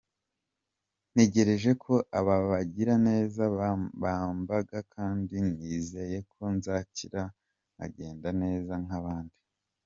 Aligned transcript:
Ntegereje 1.13 1.71
ko 1.83 1.93
aba 2.19 2.35
bagiraneza 2.49 3.43
bambaga 4.03 4.77
kandi 4.93 5.35
nizeye 5.57 6.17
ko 6.31 6.41
nzakira 6.55 7.21
nkagenda 7.73 8.29
neza 8.43 8.73
nk’abandi. 8.85 9.37